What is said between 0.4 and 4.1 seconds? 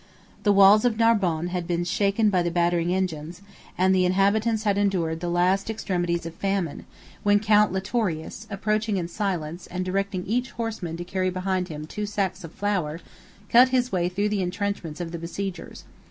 11 The walls of Narbonne had been shaken by the battering engines, and the